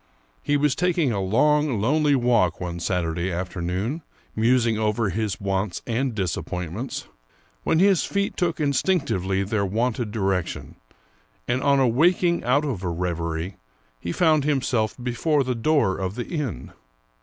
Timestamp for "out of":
12.43-12.81